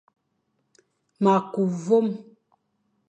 [1.23, 2.07] Ma ku mvoom,